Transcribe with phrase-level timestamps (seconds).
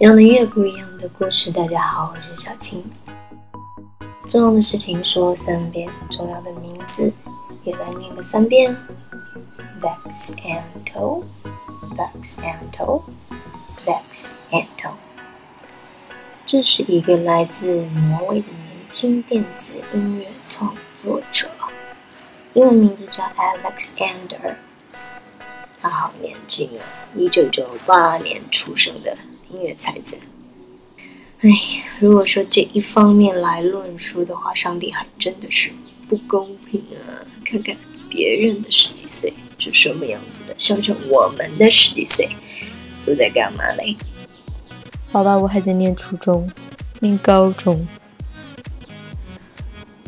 [0.00, 1.50] 一样的音乐，不一样的故事。
[1.50, 2.84] 大家好，我是小青。
[4.28, 7.12] 重要的事情说三遍，重要的名字
[7.64, 8.76] 也来念个三遍。
[9.82, 10.36] Vex
[10.86, 14.92] Anto，Vex Anto，Vex Anto。
[16.46, 21.48] 这是一个来自挪威的年轻电子音乐创作者，
[22.54, 24.54] 英文名字叫 Alexander。
[25.82, 29.18] 他好年轻啊，一九九八年出生的。
[29.50, 30.16] 音乐才子，
[31.40, 31.50] 哎，
[32.00, 35.70] 如果说这一方面来论述的话，上帝还真的是
[36.08, 37.24] 不公平啊！
[37.44, 37.76] 看看
[38.08, 42.28] 别人的十几岁是什么样子的，想想我们的十几岁
[43.06, 43.96] 都在干嘛嘞？
[45.10, 46.50] 好吧，我还在念初中，
[47.00, 47.86] 念高中。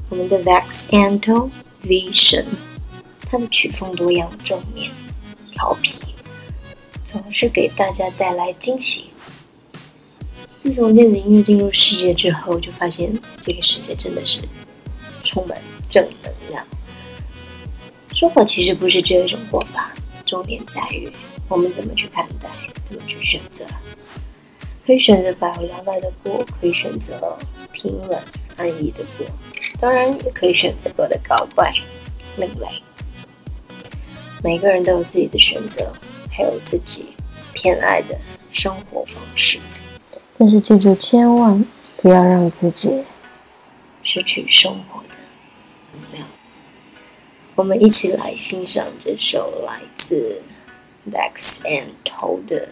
[0.09, 1.49] 我们的 Vex Anto
[1.85, 2.45] Vision，
[3.30, 4.91] 他的曲风多样，正面
[5.52, 6.01] 调皮，
[7.07, 9.05] 总是给大家带来惊喜。
[10.63, 14.41] 自从电子音乐进入世界之后，就发现这个世界真的是
[15.25, 15.59] 充满
[15.89, 16.63] 正能量。
[18.15, 19.91] 说法其实不是只有一种过法，
[20.27, 21.11] 重点在于
[21.49, 22.49] 我们怎么去看待，
[22.87, 23.65] 怎么去选择。
[24.85, 27.39] 可以选择百无聊赖的过，可以选择
[27.73, 28.19] 平稳
[28.59, 29.27] 安逸的过，
[29.80, 31.73] 当然也可以选择过得搞怪、
[32.37, 32.67] 另类。
[34.45, 35.91] 每个人都有自己的选择，
[36.30, 37.07] 还有自己
[37.55, 38.19] 偏爱的
[38.52, 39.59] 生活方式。
[40.41, 41.63] 但是记住，千万
[42.01, 43.05] 不要让自己
[44.02, 45.15] 失去生活的
[45.93, 46.27] 能量。
[47.55, 50.41] 我们一起来欣赏这首来自
[51.13, 52.68] Vex and Toad 的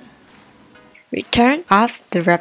[1.14, 2.38] 《Return of the River》，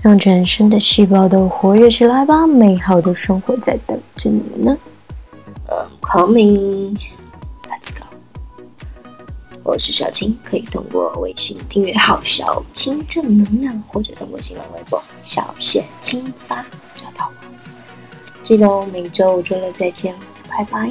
[0.00, 2.46] 让全身的细胞都活跃起来吧！
[2.46, 4.78] 美好的生活在等着你们呢。
[5.68, 6.96] 嗯，Coming。
[9.68, 18.44] 我是小青，可以通过微信订阅号“小青正能量”，或者通过新浪微博“小贤青发”找到我。
[18.44, 20.14] 记得每周五周六再见，
[20.48, 20.88] 拜拜。